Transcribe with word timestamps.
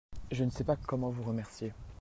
Je 0.31 0.43
ne 0.43 0.49
sais 0.49 0.63
pas 0.63 0.77
comment 0.87 1.11
vous 1.11 1.21
remercier. 1.21 1.73